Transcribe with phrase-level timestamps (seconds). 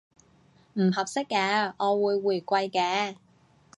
[0.73, 3.15] 唔合適嘅，我會回饋嘅